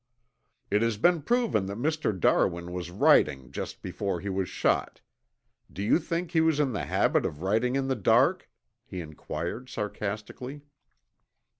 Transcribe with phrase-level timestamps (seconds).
[0.71, 2.19] "It has been proven that Mr.
[2.19, 5.01] Darwin was writing just before he was shot.
[5.71, 8.49] Do you think he was in the habit of writing in the dark?"
[8.83, 10.61] he inquired sarcastically.